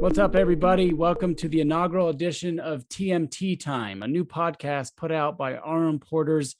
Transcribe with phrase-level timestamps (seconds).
[0.00, 0.92] What's up, everybody?
[0.92, 6.00] Welcome to the inaugural edition of TMT Time, a new podcast put out by Arnold
[6.00, 6.56] & Porter's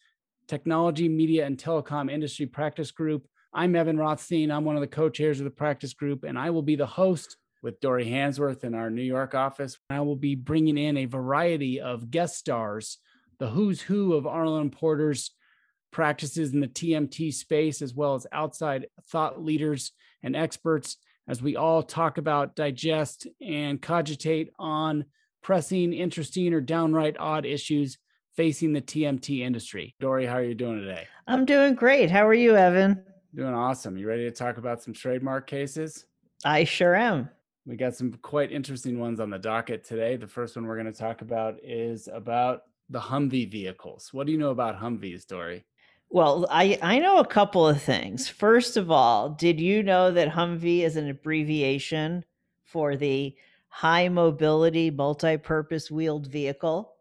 [0.46, 3.26] Technology, Media, and Telecom Industry Practice Group.
[3.52, 4.52] I'm Evan Rothstein.
[4.52, 6.86] I'm one of the co chairs of the practice group, and I will be the
[6.86, 9.78] host with Dori Hanswirth in our New York office.
[9.90, 12.98] I will be bringing in a variety of guest stars,
[13.38, 15.32] the who's who of Arnold & Porter's
[15.96, 21.56] practices in the TMT space, as well as outside thought leaders and experts as we
[21.56, 25.06] all talk about, digest, and cogitate on
[25.42, 27.96] pressing, interesting, or downright odd issues
[28.36, 29.94] facing the TMT industry.
[29.98, 31.08] Dori, how are you doing today?
[31.26, 32.10] I'm doing great.
[32.10, 33.02] How are you, Evan?
[33.34, 33.96] Doing awesome.
[33.96, 36.04] You ready to talk about some trademark cases?
[36.44, 37.30] I sure am.
[37.64, 40.16] We got some quite interesting ones on the docket today.
[40.16, 44.10] The first one we're going to talk about is about the Humvee vehicles.
[44.12, 45.64] What do you know about Humvees, Dori?
[46.08, 48.28] Well, I, I know a couple of things.
[48.28, 52.24] First of all, did you know that Humvee is an abbreviation
[52.62, 53.36] for the
[53.68, 56.96] High Mobility Multi Purpose Wheeled Vehicle?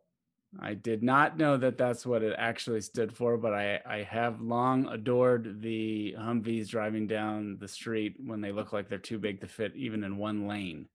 [0.59, 4.41] I did not know that that's what it actually stood for, but I, I have
[4.41, 9.41] long adored the Humvees driving down the street when they look like they're too big
[9.41, 10.89] to fit even in one lane.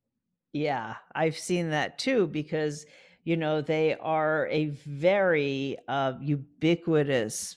[0.52, 2.86] Yeah, I've seen that too because,
[3.24, 7.56] you know, they are a very uh, ubiquitous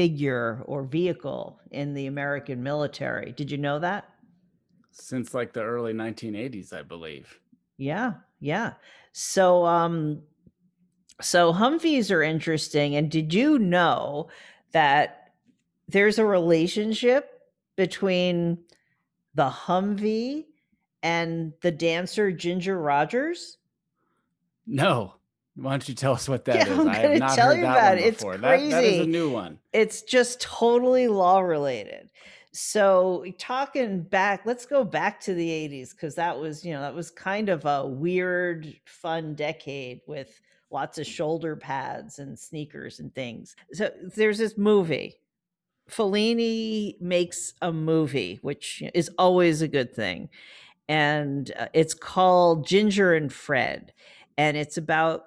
[0.00, 3.32] figure or vehicle in the American military.
[3.32, 4.08] Did you know that?
[4.92, 7.38] Since like the early 1980s, I believe.
[7.76, 8.72] Yeah, yeah.
[9.12, 10.22] So um
[11.20, 14.30] so Humvees are interesting and did you know
[14.72, 15.34] that
[15.86, 17.42] there's a relationship
[17.76, 18.56] between
[19.34, 20.46] the Humvee
[21.02, 23.58] and the dancer Ginger Rogers?
[24.66, 25.19] No.
[25.60, 26.78] Why don't you tell us what that yeah, is?
[26.78, 28.04] I'm I have not tell heard you that about it.
[28.04, 28.40] It's crazy.
[28.40, 29.58] That, that is a new one.
[29.72, 32.08] It's just totally law related.
[32.52, 36.94] So talking back, let's go back to the 80s because that was, you know, that
[36.94, 40.40] was kind of a weird, fun decade with
[40.70, 43.54] lots of shoulder pads and sneakers and things.
[43.72, 45.16] So there's this movie.
[45.90, 50.28] Fellini makes a movie, which is always a good thing.
[50.88, 53.92] And uh, it's called Ginger and Fred.
[54.38, 55.24] And it's about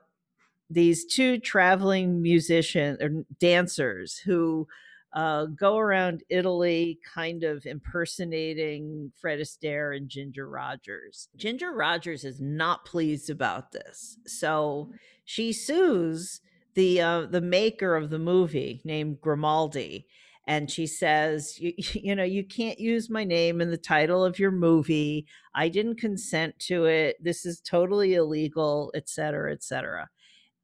[0.73, 4.67] these two traveling musicians or dancers who
[5.13, 11.29] uh, go around Italy kind of impersonating Fred Astaire and Ginger Rogers.
[11.35, 14.17] Ginger Rogers is not pleased about this.
[14.25, 14.91] So
[15.25, 16.41] she sues
[16.73, 20.07] the uh, the maker of the movie named Grimaldi
[20.47, 24.39] and she says you, you know you can't use my name in the title of
[24.39, 25.25] your movie
[25.55, 30.09] i didn't consent to it this is totally illegal et cetera et cetera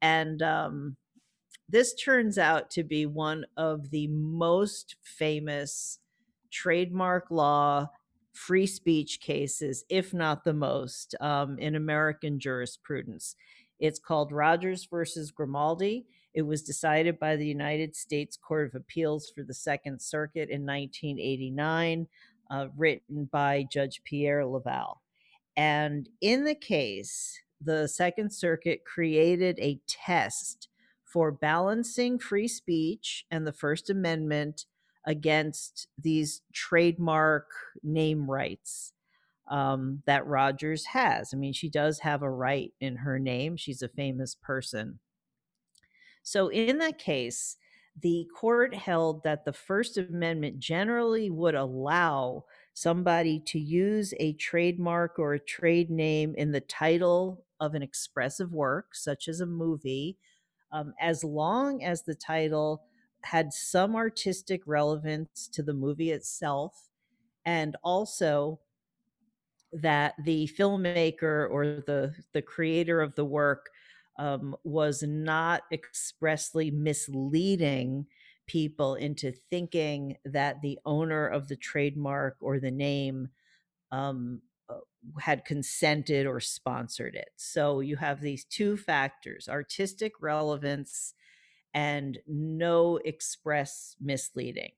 [0.02, 0.96] and um,
[1.68, 5.98] this turns out to be one of the most famous
[6.50, 7.88] trademark law
[8.32, 13.36] free speech cases, if not the most, um, in American jurisprudence.
[13.78, 16.06] It's called Rogers versus Grimaldi.
[16.34, 20.64] It was decided by the United States Court of Appeals for the Second Circuit in
[20.64, 22.06] 1989,
[22.50, 25.00] uh, written by Judge Pierre Leval.
[25.56, 30.68] And in the case, the Second Circuit created a test
[31.04, 34.66] for balancing free speech and the First Amendment
[35.06, 37.46] against these trademark
[37.82, 38.92] name rights
[39.50, 41.30] um, that Rogers has.
[41.34, 45.00] I mean, she does have a right in her name, she's a famous person.
[46.22, 47.56] So, in that case,
[48.00, 52.44] the court held that the First Amendment generally would allow
[52.74, 58.52] somebody to use a trademark or a trade name in the title of an expressive
[58.52, 60.16] work, such as a movie,
[60.72, 62.84] um, as long as the title
[63.22, 66.88] had some artistic relevance to the movie itself
[67.44, 68.60] and also
[69.72, 73.70] that the filmmaker or the the creator of the work
[74.18, 78.06] um, was not expressly misleading
[78.50, 83.28] people into thinking that the owner of the trademark or the name
[83.92, 84.74] um, uh,
[85.20, 87.28] had consented or sponsored it.
[87.36, 91.14] So you have these two factors artistic relevance
[91.74, 94.72] and no express misleading.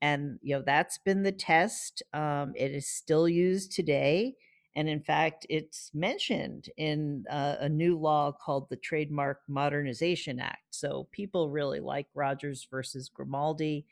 [0.00, 2.02] And, you know, that's been the test.
[2.14, 4.36] Um, it is still used today.
[4.74, 10.64] And in fact, it's mentioned in uh, a new law called the Trademark Modernization Act.
[10.70, 13.86] So people really like Rogers versus Grimaldi.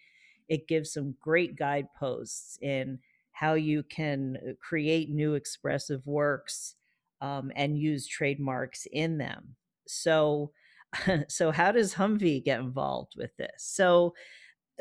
[0.49, 2.99] It gives some great guideposts in
[3.33, 6.77] how you can uh, create new expressive works
[7.21, 9.57] um, and use trademarks in them.
[9.87, 10.53] So,
[11.29, 13.51] so how does Humvee get involved with this?
[13.59, 14.15] So,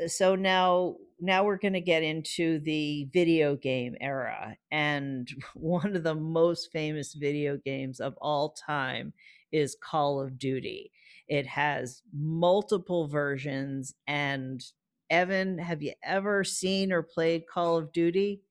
[0.02, 5.96] Uh, so now now we're going to get into the video game era and one
[5.96, 9.14] of the most famous video games of all time
[9.52, 10.92] is Call of Duty.
[11.28, 14.64] It has multiple versions and
[15.10, 18.42] Evan, have you ever seen or played Call of Duty?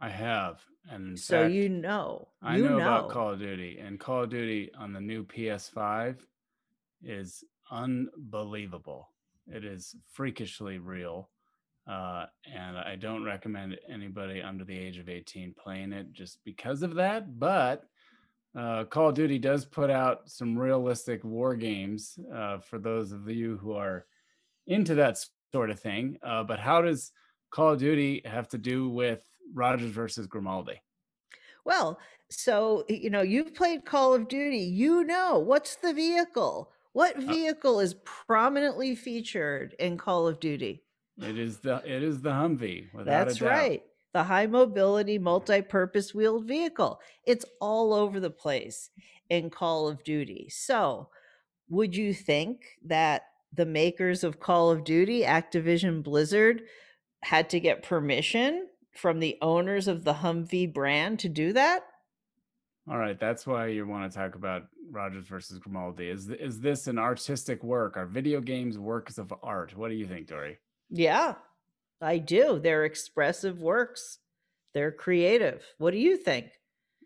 [0.00, 0.60] I have.
[0.90, 2.28] And So fact, you know.
[2.42, 3.14] I You know about know.
[3.14, 6.16] Call of Duty, and Call of Duty on the new PS5
[7.02, 9.10] is unbelievable.
[9.52, 11.30] It is freakishly real.
[11.88, 16.82] Uh, and I don't recommend anybody under the age of 18 playing it just because
[16.82, 17.38] of that.
[17.38, 17.84] But
[18.56, 23.28] uh, Call of Duty does put out some realistic war games uh, for those of
[23.30, 24.04] you who are
[24.66, 25.18] into that
[25.52, 26.18] sort of thing.
[26.22, 27.12] Uh, but how does
[27.50, 29.24] Call of Duty have to do with
[29.54, 30.82] Rogers versus Grimaldi?
[31.64, 31.98] Well,
[32.30, 34.58] so you know, you've played Call of Duty.
[34.58, 36.70] You know, what's the vehicle?
[36.98, 40.82] What Uh, vehicle is prominently featured in Call of Duty?
[41.16, 43.84] It is the it is the Humvee That's right.
[44.14, 46.98] The high mobility, multi purpose wheeled vehicle.
[47.24, 48.90] It's all over the place
[49.30, 50.48] in Call of Duty.
[50.50, 51.08] So,
[51.68, 53.22] would you think that
[53.52, 56.62] the makers of Call of Duty, Activision Blizzard,
[57.22, 61.84] had to get permission from the owners of the Humvee brand to do that?
[62.90, 66.08] All right, that's why you want to talk about Rogers versus Grimaldi.
[66.08, 67.96] Is is this an artistic work?
[67.96, 69.76] Are video games works of art?
[69.76, 70.58] What do you think, Dori?
[70.88, 71.34] Yeah,
[72.00, 72.58] I do.
[72.58, 74.18] They're expressive works.
[74.72, 75.64] They're creative.
[75.76, 76.46] What do you think?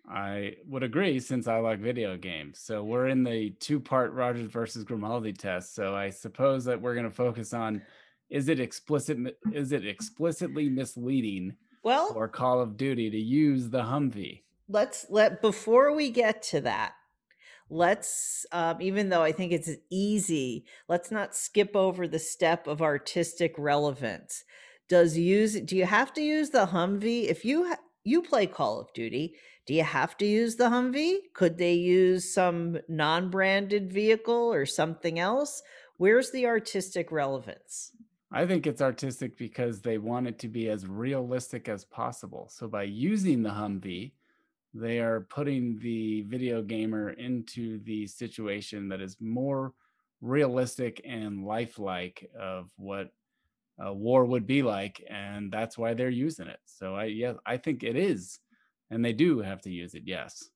[0.08, 2.60] I would agree since I like video games.
[2.60, 5.74] So we're in the two-part Rogers versus Grimaldi test.
[5.74, 7.82] So I suppose that we're going to focus on
[8.30, 9.18] is it explicit
[9.52, 14.41] is it explicitly misleading Well, for Call of Duty to use the Humvee?
[14.68, 16.92] Let's let before we get to that
[17.70, 22.82] let's um, even though i think it's easy let's not skip over the step of
[22.82, 24.44] artistic relevance.
[24.88, 27.24] Does use do you have to use the humvee?
[27.24, 27.74] If you
[28.04, 31.18] you play call of duty do you have to use the humvee?
[31.34, 35.62] Could they use some non-branded vehicle or something else?
[35.98, 37.92] Where's the artistic relevance?
[38.32, 42.48] I think it's artistic because they want it to be as realistic as possible.
[42.50, 44.12] So by using the Humvee,
[44.74, 49.74] they are putting the video gamer into the situation that is more
[50.20, 53.12] realistic and lifelike of what
[53.78, 56.60] a war would be like and that's why they're using it.
[56.66, 58.40] So I yeah, I think it is
[58.90, 60.04] and they do have to use it.
[60.06, 60.50] Yes.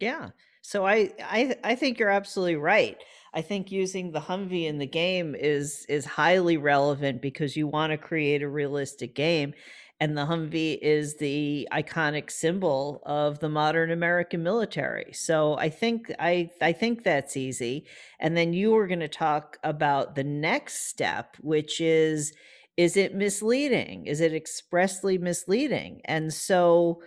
[0.00, 0.30] Yeah.
[0.62, 3.02] So I I I think you're absolutely right.
[3.32, 7.90] I think using the Humvee in the game is is highly relevant because you want
[7.92, 9.54] to create a realistic game
[10.00, 15.12] and the Humvee is the iconic symbol of the modern American military.
[15.12, 17.86] So I think I I think that's easy.
[18.18, 22.32] And then you were going to talk about the next step which is
[22.76, 24.06] is it misleading?
[24.06, 26.00] Is it expressly misleading?
[26.06, 27.02] And so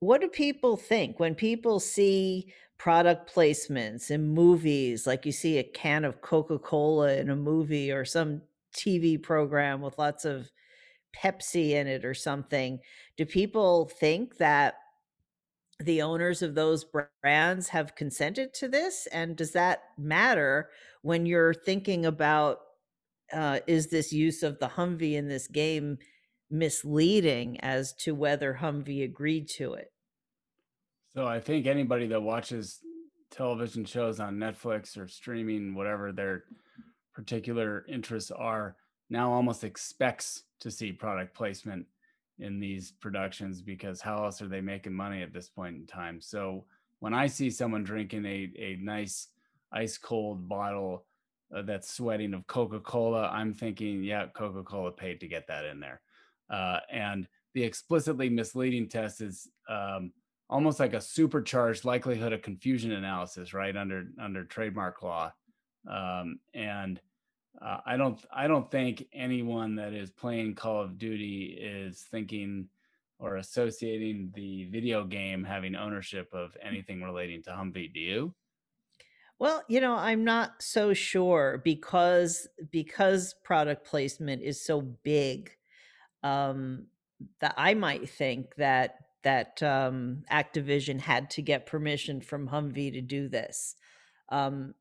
[0.00, 5.62] what do people think when people see product placements in movies, like you see a
[5.62, 8.42] can of Coca-Cola in a movie or some
[8.76, 10.50] TV program with lots of
[11.16, 12.80] Pepsi in it or something?
[13.16, 14.74] Do people think that
[15.80, 16.84] the owners of those
[17.22, 19.06] brands have consented to this?
[19.12, 20.70] And does that matter
[21.02, 22.58] when you're thinking about
[23.32, 25.98] uh, is this use of the Humvee in this game
[26.50, 29.90] misleading as to whether Humvee agreed to it?
[31.14, 32.80] So I think anybody that watches
[33.30, 36.44] television shows on Netflix or streaming, whatever their
[37.14, 38.76] particular interests are,
[39.10, 41.86] now almost expects to see product placement
[42.38, 46.20] in these productions because how else are they making money at this point in time?
[46.20, 46.64] So
[47.00, 49.28] when I see someone drinking a, a nice
[49.72, 51.04] ice cold bottle
[51.54, 55.64] uh, that's sweating of Coca Cola, I'm thinking, yeah, Coca Cola paid to get that
[55.64, 56.00] in there.
[56.48, 60.12] Uh, and the explicitly misleading test is um,
[60.48, 65.32] almost like a supercharged likelihood of confusion analysis, right under under trademark law.
[65.90, 67.00] Um, and
[67.60, 72.68] uh, I don't I don't think anyone that is playing Call of Duty is thinking
[73.18, 77.92] or associating the video game having ownership of anything relating to Humvee.
[77.92, 78.34] Do you?
[79.38, 85.50] Well, you know, I'm not so sure because because product placement is so big
[86.22, 86.86] um,
[87.40, 93.00] that I might think that that um, Activision had to get permission from Humvee to
[93.00, 93.76] do this.
[94.32, 94.74] Um,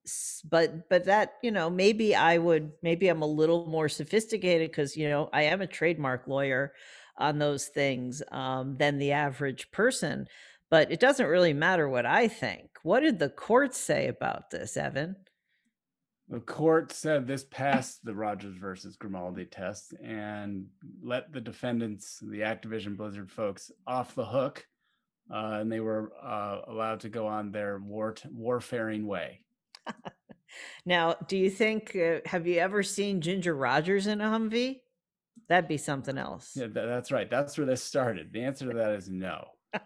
[0.49, 4.95] but but that you know maybe I would maybe I'm a little more sophisticated because
[4.95, 6.73] you know I am a trademark lawyer
[7.17, 10.27] on those things um, than the average person.
[10.69, 12.69] But it doesn't really matter what I think.
[12.81, 15.17] What did the court say about this, Evan?
[16.29, 20.67] The court said this passed the Rogers versus Grimaldi test and
[21.03, 24.65] let the defendants, the Activision Blizzard folks, off the hook,
[25.31, 29.41] uh, and they were uh, allowed to go on their war warfaring way.
[30.85, 31.95] now, do you think?
[31.95, 34.81] Uh, have you ever seen Ginger Rogers in a Humvee?
[35.47, 36.51] That'd be something else.
[36.55, 37.29] Yeah, that's right.
[37.29, 38.31] That's where this started.
[38.31, 39.47] The answer to that is no.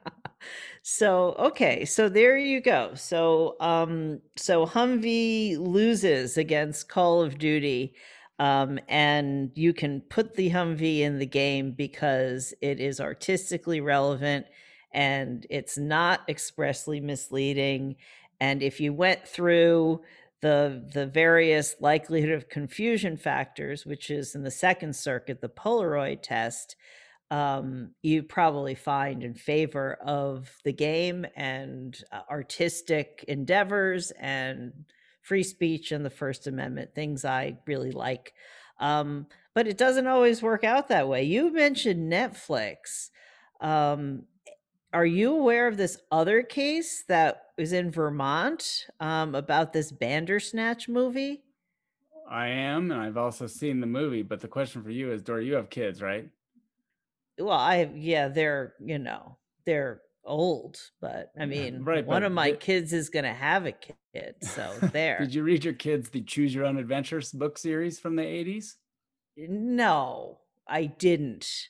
[0.84, 2.92] so okay, so there you go.
[2.96, 7.94] So um, so Humvee loses against Call of Duty.
[8.38, 14.46] Um, and you can put the Humvee in the game because it is artistically relevant
[14.96, 17.98] and it's not expressly misleading.
[18.40, 20.02] And if you went through
[20.42, 26.22] the the various likelihood of confusion factors, which is in the Second Circuit, the Polaroid
[26.22, 26.78] test,
[27.30, 34.72] um, you probably find in favor of the game and uh, artistic endeavors and
[35.22, 38.34] free speech and the First Amendment, things I really like.
[38.80, 41.24] Um, but it doesn't always work out that way.
[41.24, 43.10] You mentioned Netflix.
[43.60, 44.24] Um,
[44.96, 50.90] are you aware of this other case that is in Vermont um, about this Bandersnatch
[50.90, 51.44] movie?
[52.28, 54.24] I am, and I've also seen the movie.
[54.24, 56.28] But the question for you is, Dori, you have kids, right?
[57.40, 62.52] well i yeah they're you know they're old but i mean right one of my
[62.52, 66.54] kids is gonna have a kid so there did you read your kids the choose
[66.54, 68.76] your own adventures book series from the 80s
[69.38, 71.70] no i didn't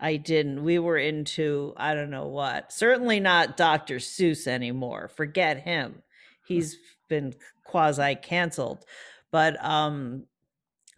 [0.00, 5.60] i didn't we were into i don't know what certainly not dr seuss anymore forget
[5.60, 6.02] him
[6.46, 6.76] he's
[7.08, 8.84] been quasi canceled
[9.30, 10.24] but um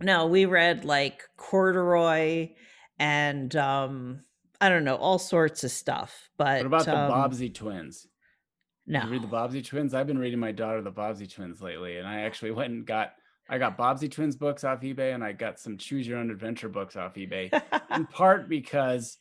[0.01, 2.49] no we read like corduroy
[2.99, 4.21] and um
[4.61, 6.29] I don't know, all sorts of stuff.
[6.37, 8.07] But what about um, the Bobbsey twins?
[8.87, 9.05] No.
[9.05, 9.95] You read the Bobbsey twins?
[9.95, 13.13] I've been reading my daughter the Bobbsey twins lately, and I actually went and got
[13.51, 16.69] I got Bobbsey twins books off eBay, and I got some Choose Your Own Adventure
[16.69, 17.53] books off eBay,
[17.93, 19.19] in part because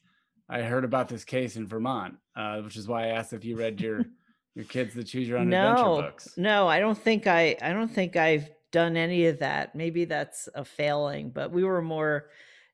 [0.48, 3.58] I heard about this case in Vermont, uh, which is why I asked if you
[3.58, 4.06] read your
[4.56, 6.34] your kids the Choose Your Own no, Adventure books.
[6.38, 9.74] No, I don't think I I don't think I've done any of that.
[9.74, 12.30] Maybe that's a failing, but we were more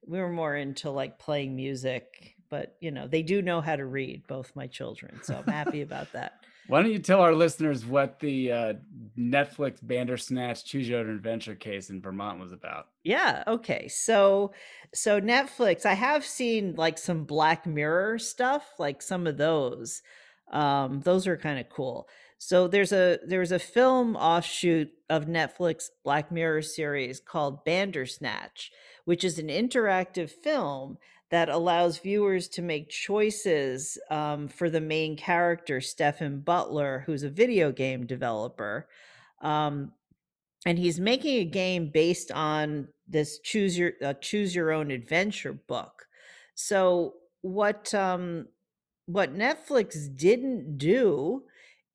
[0.05, 3.85] we were more into like playing music, but you know, they do know how to
[3.85, 5.19] read, both my children.
[5.23, 6.33] So I'm happy about that.
[6.67, 8.73] Why don't you tell our listeners what the uh,
[9.17, 12.87] Netflix Bandersnatch Choose Your Own Adventure case in Vermont was about?
[13.03, 13.43] Yeah.
[13.47, 13.87] Okay.
[13.87, 14.51] So,
[14.93, 20.01] so Netflix, I have seen like some Black Mirror stuff, like some of those.
[20.51, 22.07] Um, those are kind of cool.
[22.37, 28.71] So there's a there's a film offshoot of Netflix Black Mirror series called Bandersnatch,
[29.05, 30.97] which is an interactive film
[31.35, 37.29] that allows viewers to make choices um, for the main character, Stephen Butler, who's a
[37.29, 38.87] video game developer.
[39.41, 39.91] Um,
[40.65, 45.51] and he's making a game based on this choose your uh, choose your own adventure
[45.51, 46.07] book.
[46.55, 48.47] So what um,
[49.05, 51.43] what Netflix didn't do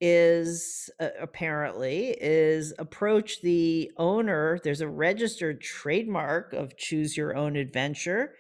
[0.02, 7.54] is uh, apparently is approach the owner there's a registered trademark of choose your own
[7.56, 8.35] adventure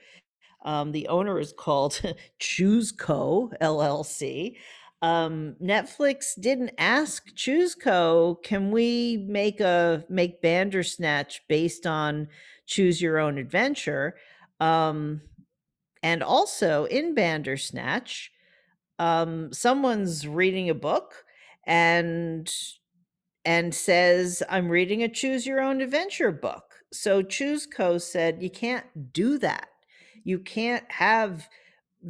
[0.62, 2.00] um, the owner is called
[2.40, 4.56] chooseco llc
[5.02, 12.28] um, netflix didn't ask chooseco can we make a make bandersnatch based on
[12.70, 14.16] choose your own adventure?
[14.60, 15.22] Um,
[16.02, 18.30] and also in bandersnatch
[18.98, 21.24] um, someone's reading a book
[21.66, 22.50] and
[23.44, 26.74] and says i'm reading a choose your own adventure book.
[26.92, 29.69] So chooseco said you can't do that
[30.24, 31.48] you can't have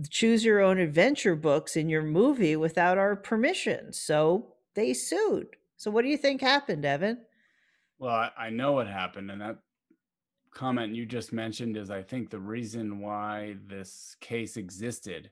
[0.08, 5.48] choose your own adventure books in your movie without our permission so they sued.
[5.76, 7.18] So what do you think happened evan?
[7.98, 9.58] Well i, I know what happened and that
[10.52, 15.30] comment you just mentioned is i think the reason why this case existed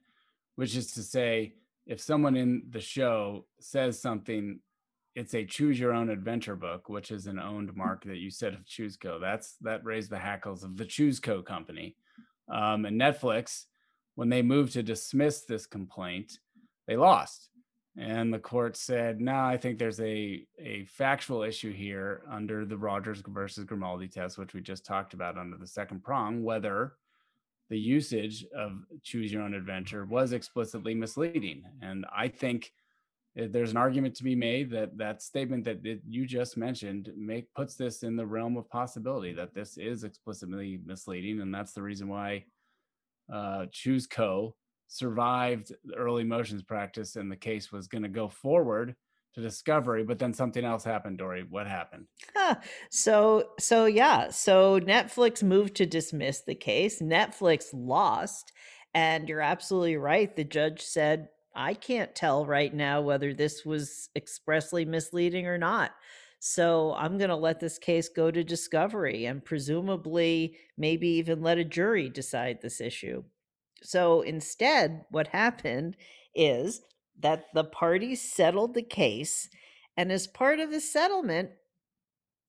[0.54, 1.54] which is to say
[1.86, 4.60] if someone in the show says something
[5.16, 7.76] it's a choose your own adventure book which is an owned mm.
[7.76, 11.96] mark that you said of chooseco that's that raised the hackles of the chooseco company
[12.50, 13.64] um, and netflix
[14.14, 16.38] when they moved to dismiss this complaint
[16.86, 17.50] they lost
[17.96, 22.76] and the court said no i think there's a, a factual issue here under the
[22.76, 26.94] rogers versus grimaldi test which we just talked about under the second prong whether
[27.70, 31.64] the usage of choose your own adventure was explicitly misleading.
[31.82, 32.72] And I think
[33.34, 37.76] there's an argument to be made that that statement that you just mentioned make puts
[37.76, 42.08] this in the realm of possibility that this is explicitly misleading, and that's the reason
[42.08, 42.44] why
[43.32, 43.66] uh,
[44.10, 44.54] Co.
[44.88, 48.96] survived the early motions practice, and the case was going to go forward
[49.34, 51.44] to discovery, but then something else happened, Dori.
[51.48, 52.06] What happened?
[52.90, 57.00] so so yeah, so Netflix moved to dismiss the case.
[57.00, 58.52] Netflix lost,
[58.94, 60.34] and you're absolutely right.
[60.34, 65.90] The judge said, I can't tell right now whether this was expressly misleading or not.
[66.38, 71.58] So I'm going to let this case go to discovery and presumably maybe even let
[71.58, 73.24] a jury decide this issue.
[73.82, 75.96] So instead, what happened
[76.32, 76.82] is
[77.18, 79.48] that the parties settled the case.
[79.96, 81.50] And as part of the settlement,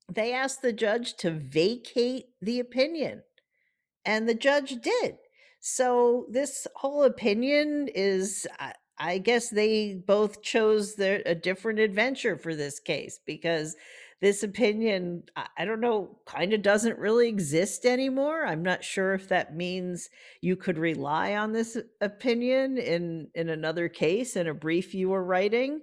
[0.08, 3.24] they asked the judge to vacate the opinion.
[4.06, 5.18] And the judge did.
[5.60, 12.38] So this whole opinion is, uh, I guess they both chose their, a different adventure
[12.38, 13.76] for this case because
[14.22, 15.24] this opinion,
[15.58, 18.46] I don't know, kind of doesn't really exist anymore.
[18.46, 20.10] I'm not sure if that means
[20.42, 25.24] you could rely on this opinion in in another case in a brief you were
[25.24, 25.82] writing.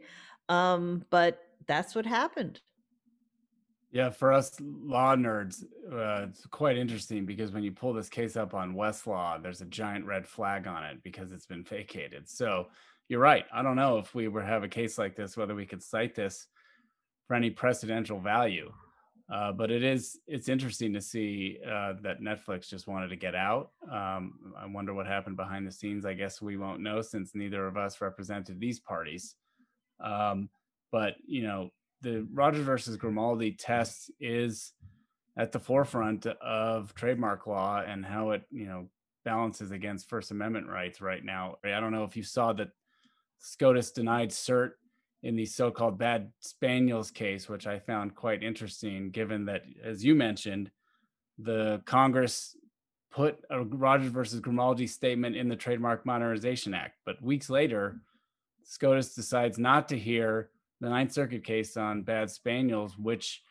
[0.50, 2.60] Um, but that's what happened.
[3.90, 8.36] Yeah, for us law nerds, uh, it's quite interesting because when you pull this case
[8.36, 12.28] up on Westlaw, there's a giant red flag on it because it's been vacated.
[12.28, 12.66] So
[13.08, 13.44] you're right.
[13.52, 16.14] I don't know if we were have a case like this, whether we could cite
[16.14, 16.46] this
[17.26, 18.72] for any precedential value.
[19.32, 23.34] Uh, but it is it's interesting to see uh, that Netflix just wanted to get
[23.34, 23.70] out.
[23.90, 26.06] Um, I wonder what happened behind the scenes.
[26.06, 29.34] I guess we won't know since neither of us represented these parties.
[30.00, 30.48] Um,
[30.92, 31.70] but you know,
[32.02, 34.72] the Rogers versus Grimaldi test is
[35.36, 38.88] at the forefront of trademark law and how it you know
[39.24, 41.56] balances against First Amendment rights right now.
[41.64, 42.68] I don't know if you saw that
[43.38, 44.72] SCOTUS denied cert
[45.22, 50.14] in the so-called bad spaniels case which i found quite interesting given that as you
[50.14, 50.70] mentioned
[51.38, 52.56] the congress
[53.10, 56.98] put a rogers versus grimaldi statement in the trademark modernization act.
[57.06, 57.96] But weeks later
[58.62, 60.50] scotus decides not to hear
[60.80, 63.42] the ninth circuit case on bad spaniels which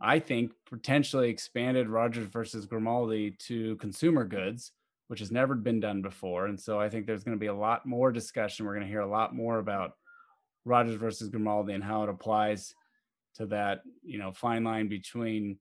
[0.00, 4.72] i think potentially expanded rogers versus grimaldi to consumer goods
[5.08, 7.54] which has never been done before and so i think there's going to be a
[7.54, 9.92] lot more discussion we're going to hear a lot more about
[10.64, 12.74] Rogers versus Grimaldi and how it applies
[13.36, 15.58] to that, you know, fine line between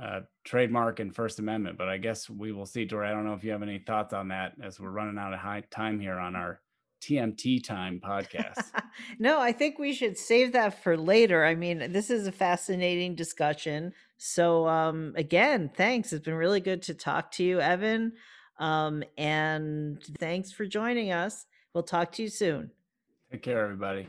[0.00, 1.78] uh, trademark and First Amendment.
[1.78, 2.84] But I guess we will see.
[2.84, 5.32] Dori, I don't know if you have any thoughts on that as we're running out
[5.32, 6.60] of high time here on our
[7.02, 8.70] TMT time podcast.
[9.18, 11.44] no, I think we should save that for later.
[11.44, 13.92] I mean, this is a fascinating discussion.
[14.16, 16.12] So, um, again, thanks.
[16.12, 18.12] It's been really good to talk to you, Evan.
[18.58, 21.46] Um, and thanks for joining us.
[21.72, 22.70] We'll talk to you soon.
[23.30, 24.08] Take care, everybody.